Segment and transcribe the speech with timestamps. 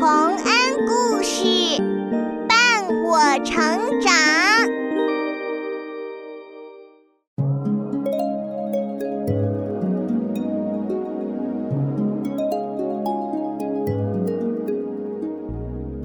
[0.00, 0.46] 洪恩
[0.86, 1.42] 故事
[2.48, 4.14] 伴我成长。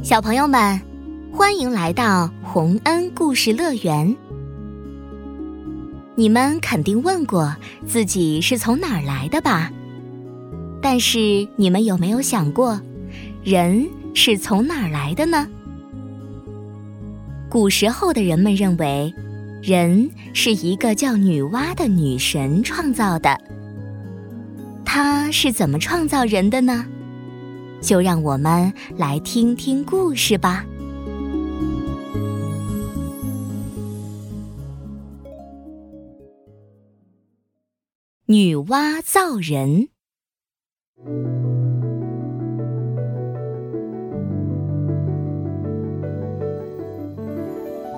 [0.01, 0.81] 小朋友们，
[1.31, 4.15] 欢迎来到洪恩故事乐园。
[6.15, 7.55] 你们肯定问过
[7.85, 9.71] 自己是从哪儿来的吧？
[10.81, 12.81] 但是你们有没有想过，
[13.43, 15.45] 人是从哪儿来的呢？
[17.49, 19.13] 古时候的人们认为，
[19.61, 23.37] 人是一个叫女娲的女神创造的。
[24.85, 26.85] 她是怎么创造人的呢？
[27.81, 30.65] 就让我们来听听故事吧。
[38.25, 39.89] 女娲造人。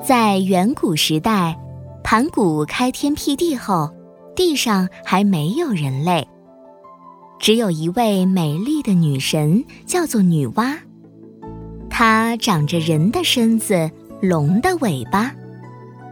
[0.06, 1.60] 在远古时代，
[2.04, 3.90] 盘古开天辟地后，
[4.36, 6.28] 地上还没有人类，
[7.40, 10.78] 只有一位美丽的女神，叫做女娲。
[11.90, 13.90] 她长着人的身子，
[14.22, 15.34] 龙的尾巴，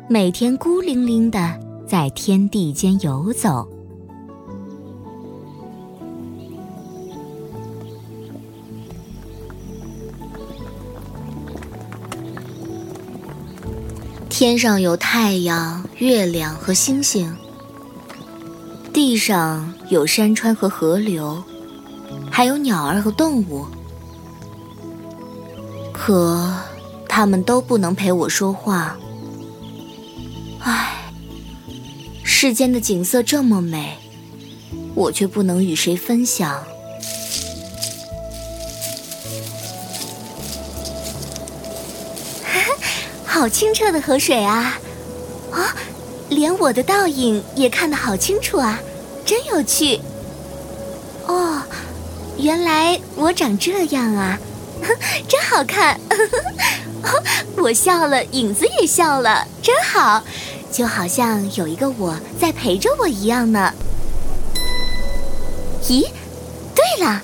[0.10, 3.70] 每天孤零零的在天地间游走。
[14.44, 17.34] 天上有太阳、月亮和星星，
[18.92, 21.42] 地上有山川和河流，
[22.30, 23.66] 还有鸟儿和动物。
[25.94, 26.54] 可，
[27.08, 28.98] 他们都不能陪我说话。
[30.60, 31.10] 唉，
[32.22, 33.98] 世间的景色这么美，
[34.94, 36.62] 我却不能与谁分享。
[43.34, 44.80] 好清澈的河水啊！
[45.52, 45.76] 啊，
[46.30, 48.80] 连我的倒影也看得好清楚啊，
[49.26, 50.00] 真有趣。
[51.26, 51.64] 哦，
[52.38, 54.38] 原来我长这样啊，
[55.28, 56.00] 真好看。
[57.58, 60.24] 我笑了，影子也笑了，真好，
[60.72, 63.74] 就好像有一个我在陪着我一样呢。
[65.86, 66.06] 咦，
[66.76, 67.24] 对了，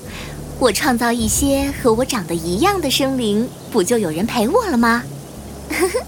[0.58, 5.04] 我创造一些和我长得一样的生灵，不就有人陪我了吗？
[5.70, 6.00] 呵呵，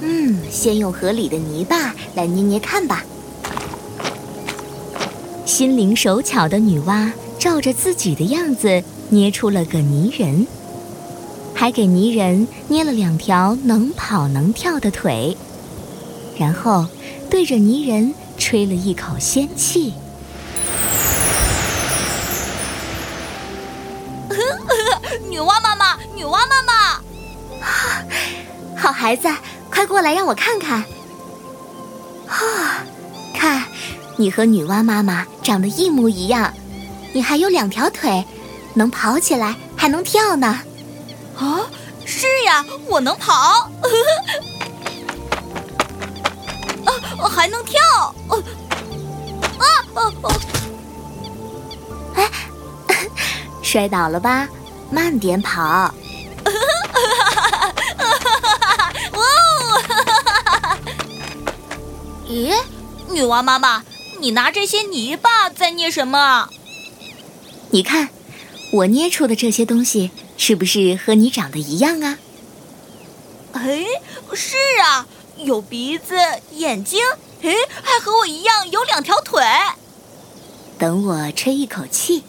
[0.00, 3.04] 嗯，先用河里的泥巴来捏捏看吧。
[5.44, 10.46] 心灵手巧的女娲照着自己的样子捏出了个泥人，
[11.54, 15.36] 还给泥人捏了两条能跑能跳的腿，
[16.38, 16.86] 然后
[17.30, 19.92] 对着泥人吹了一口仙气。
[29.04, 29.28] 孩子，
[29.70, 30.82] 快过来让我看看。
[32.26, 32.82] 啊，
[33.34, 33.62] 看，
[34.16, 36.50] 你和女娲妈妈长得一模一样，
[37.12, 38.24] 你还有两条腿，
[38.72, 40.58] 能跑起来，还能跳呢。
[41.36, 41.60] 啊，
[42.06, 43.68] 是呀，我能跑，啊，
[47.28, 47.82] 还能跳，
[48.28, 48.32] 啊
[49.58, 49.64] 啊
[50.22, 50.32] 哦！
[52.14, 52.26] 哎，
[53.60, 54.48] 摔倒了吧？
[54.90, 55.92] 慢点跑。
[62.34, 62.52] 咦，
[63.10, 63.84] 女娲妈妈，
[64.18, 66.48] 你拿这些泥巴在捏什么？
[67.70, 68.08] 你看，
[68.72, 72.18] 我捏出的这些东西是不是和你长得一样啊？
[73.52, 73.84] 哎，
[74.34, 75.06] 是啊，
[75.36, 76.18] 有鼻子、
[76.50, 77.00] 眼睛，
[77.42, 79.40] 哎，还和我一样有两条腿。
[80.76, 82.24] 等我吹一口气。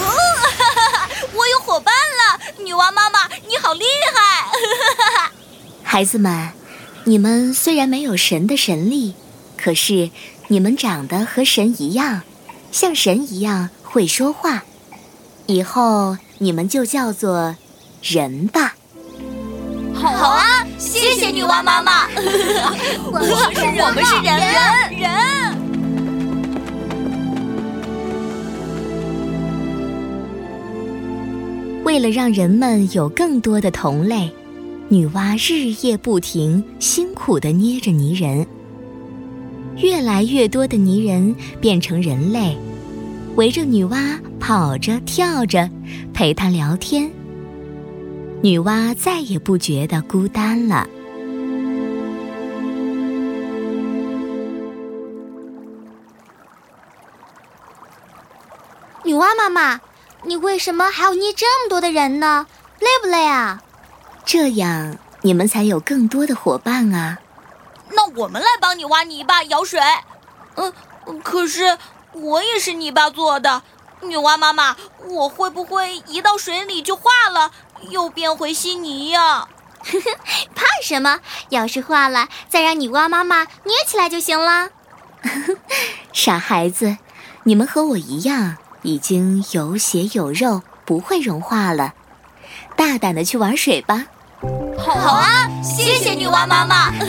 [0.00, 1.10] 哦，哈哈哈！
[1.34, 3.84] 我有伙伴了，女娲妈妈，你好厉
[4.14, 5.30] 害！
[5.84, 6.52] 孩子们。
[7.08, 9.14] 你们虽然没有神的神力，
[9.56, 10.10] 可是
[10.48, 12.22] 你们长得和神一样，
[12.72, 14.64] 像神一样会说话。
[15.46, 17.54] 以后你们就叫做
[18.02, 18.74] 人吧。
[19.94, 22.08] 好啊，谢谢女娲妈妈。
[23.06, 24.52] 我们是人，我们是人人
[24.98, 25.06] 人。
[31.84, 34.34] 为了让人们有更多的同类。
[34.88, 38.46] 女娲日夜不停，辛苦地捏着泥人。
[39.78, 42.56] 越来越多的泥人变成人类，
[43.34, 45.68] 围着女娲跑着跳着，
[46.14, 47.10] 陪她聊天。
[48.42, 50.86] 女娲再也不觉得孤单了。
[59.04, 59.80] 女娲妈妈，
[60.24, 62.46] 你为什么还要捏这么多的人呢？
[62.78, 63.60] 累不累啊？
[64.26, 67.18] 这样你们才有更多的伙伴啊。
[67.90, 69.80] 那我们来帮你挖泥巴、舀水。
[70.56, 70.72] 嗯，
[71.22, 71.78] 可是
[72.12, 73.62] 我也是泥巴做的。
[74.02, 74.76] 女娲妈妈，
[75.08, 77.52] 我会不会一到水里就化了，
[77.88, 79.46] 又变回稀泥呀？
[80.54, 81.20] 怕什么？
[81.50, 84.70] 要是化了，再让女娲妈妈捏起来就行了。
[86.12, 86.98] 傻孩子，
[87.44, 91.94] 你们和我一样，已经有血有肉，不会融化了。
[92.74, 94.06] 大胆的去玩水吧。
[94.78, 96.92] 好啊，谢谢女娲妈妈。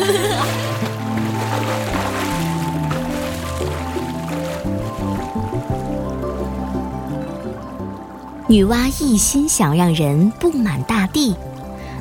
[8.47, 11.35] 女娲一心想让人布满大地，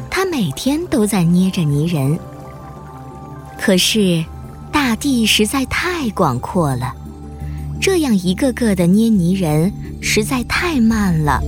[0.08, 2.18] 她每天都在捏着泥人。
[3.58, 4.24] 可是，
[4.70, 6.94] 大地实在太广阔了，
[7.80, 11.42] 这样一个个的捏泥人实在太慢了。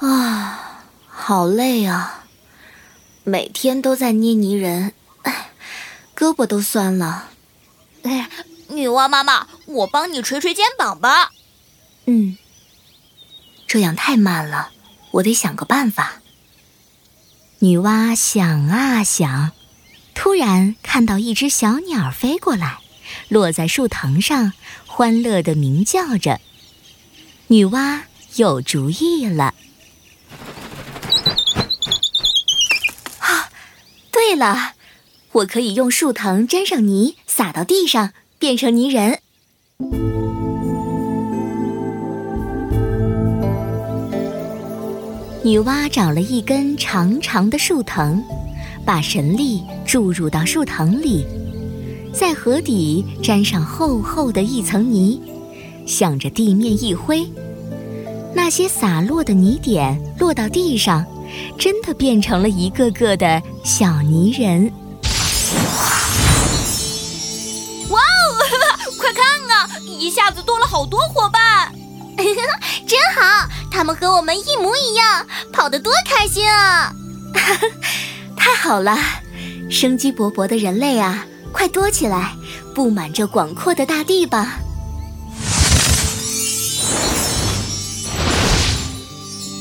[0.00, 0.57] 啊，
[1.28, 2.24] 好累啊！
[3.22, 4.94] 每天都在捏泥人，
[5.24, 5.50] 哎，
[6.16, 7.28] 胳膊都酸了。
[8.02, 8.30] 哎，
[8.68, 11.32] 女娲妈妈，我帮你捶捶肩膀吧。
[12.06, 12.38] 嗯，
[13.66, 14.70] 这样太慢了，
[15.10, 16.22] 我得想个办法。
[17.58, 19.52] 女娲想啊想，
[20.14, 22.78] 突然看到一只小鸟飞过来，
[23.28, 24.54] 落在树藤上，
[24.86, 26.40] 欢乐的鸣叫着。
[27.48, 28.00] 女娲
[28.36, 29.52] 有主意了。
[33.20, 33.50] 啊，
[34.10, 34.74] 对了，
[35.32, 39.18] 我可以用树藤沾上泥，撒到地上，变成泥人。
[45.42, 48.22] 女娲找了一根长长的树藤，
[48.84, 51.26] 把神力注入到树藤里，
[52.12, 55.20] 在河底沾上厚厚的一层泥，
[55.86, 57.26] 向着地面一挥，
[58.34, 61.04] 那些洒落的泥点落到地上，
[61.58, 64.72] 真的变成了一个个的小泥人。
[67.90, 68.04] 哇哦，
[68.98, 71.72] 快看啊，一下子多了好多伙伴！
[72.86, 76.92] 真好，他们和我们一模一样，跑得多开心啊！
[78.36, 78.96] 太好了，
[79.70, 82.34] 生机勃勃的人类啊，快多起来，
[82.74, 84.58] 布满这广阔的大地吧！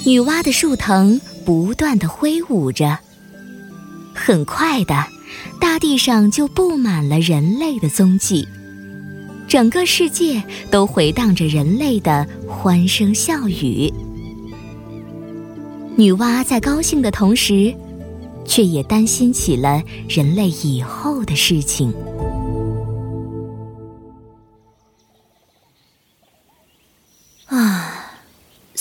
[0.05, 2.99] 女娲的树藤不断的挥舞着，
[4.13, 5.05] 很快的，
[5.61, 8.45] 大地上就布满了人类的踪迹。
[9.47, 13.89] 整个世界都回荡着人类的欢声笑语。
[15.95, 17.73] 女娲在高兴的同时，
[18.43, 21.93] 却也担心起了人类以后的事情。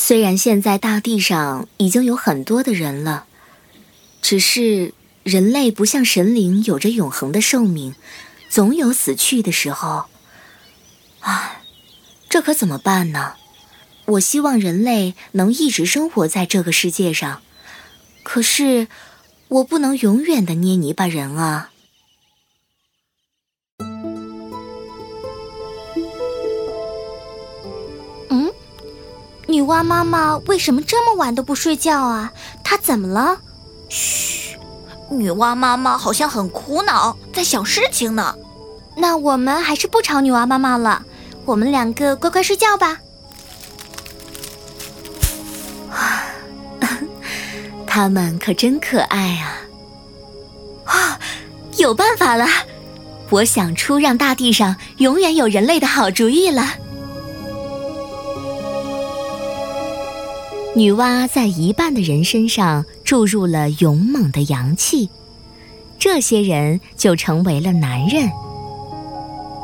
[0.08, 3.26] 虽然现在大地上已经有很多的人了，
[4.22, 4.94] 只是
[5.24, 7.96] 人类不像神灵有着永恒的寿命，
[8.48, 10.04] 总有死去的时候。
[11.18, 11.60] 啊，
[12.28, 13.34] 这可怎么办呢？
[14.04, 17.42] 我希望人类能一直生活在这个世界上，
[18.22, 18.86] 可是
[19.48, 21.72] 我不能永远的捏泥巴人啊。
[29.56, 32.30] 女娲妈妈为什么这么晚都不睡觉啊？
[32.62, 33.38] 她怎么了？
[33.88, 34.58] 嘘，
[35.08, 38.34] 女娲妈妈好像很苦恼，在想事情呢。
[38.98, 41.02] 那我们还是不吵女娲妈妈了。
[41.46, 42.98] 我们两个乖乖睡觉吧。
[45.90, 46.98] 啊，
[47.86, 49.56] 他们可真可爱啊！
[50.84, 51.18] 啊，
[51.78, 52.46] 有办法了！
[53.30, 56.62] 我想出让大地上永远有人类的好主意了。
[60.76, 65.08] 女娲在一半的人身上注入了勇猛的阳气，
[65.98, 68.28] 这些人就成为了男人。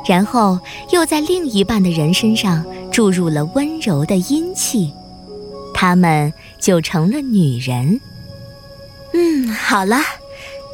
[0.09, 0.59] 然后
[0.91, 4.91] 又在另一半的人身上注入了温柔的阴气，
[5.75, 8.01] 他们就成了女人。
[9.13, 9.99] 嗯，好了，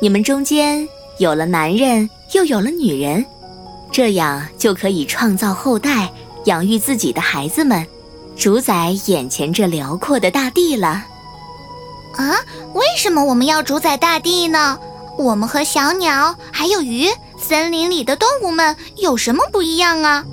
[0.01, 3.27] 你们中间有了男人，又有了女人，
[3.91, 6.09] 这样就可以创造后代，
[6.45, 7.85] 养育自己的孩子们，
[8.39, 11.05] 主宰眼前这辽阔的大地了。
[12.15, 12.37] 啊，
[12.73, 14.79] 为什么我们要主宰大地呢？
[15.19, 17.09] 我们和小鸟还有鱼。
[17.41, 20.25] 森林里的动物们有什么不一样啊？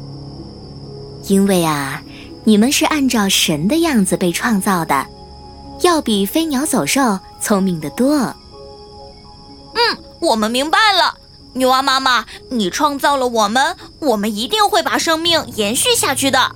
[1.27, 2.01] 因为啊，
[2.43, 5.05] 你们是按照神的样子被创造的，
[5.81, 8.15] 要比飞鸟走兽聪明得多。
[8.17, 8.35] 嗯，
[10.19, 11.15] 我们明白了，
[11.53, 16.55] 女娲妈妈，你创造了我们，我们一定会把生命延续下去的。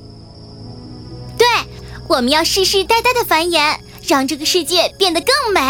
[2.10, 5.62] 我们要世世代代的繁衍，让这个世界变得更美。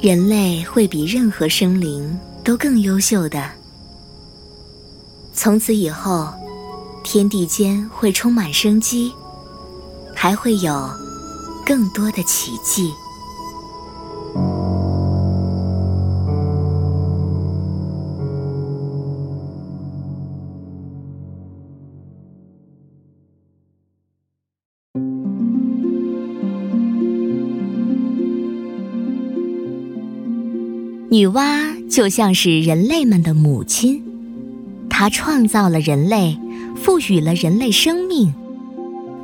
[0.00, 3.48] 人类会比任何生灵都更优秀的。
[5.32, 6.28] 从此以后，
[7.04, 9.12] 天地间会充满生机，
[10.12, 10.90] 还会有
[11.64, 12.92] 更多的奇迹。
[31.14, 34.02] 女娲就像是人类们的母亲，
[34.90, 36.36] 她创造了人类，
[36.74, 38.34] 赋予了人类生命，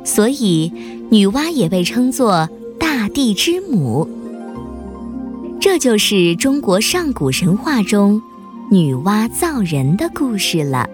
[0.05, 0.71] 所以
[1.09, 2.47] 女娲也被称作
[2.79, 4.07] 大地之母。
[5.59, 8.21] 这就是中国上古神话中
[8.71, 10.89] 女娲造人的故事了。